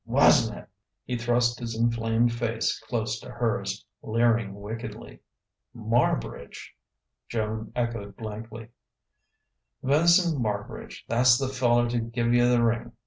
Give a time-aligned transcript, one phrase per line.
[0.07, 0.67] Wasn't it?"
[1.05, 5.19] He thrust his inflamed face close to hers, leering wickedly.
[5.75, 6.75] "Marbridge!"
[7.29, 8.69] Joan echoed blankly.
[9.83, 12.93] "Vincent Marbridge tha's the feller't give you the ring.